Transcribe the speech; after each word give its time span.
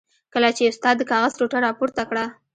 کله 0.33 0.49
چې 0.57 0.63
استاد 0.69 0.95
د 0.97 1.01
کاغذ 1.11 1.33
ټوټه 1.39 1.57
را 1.65 1.71
پورته 1.79 2.03
کړه. 2.09 2.25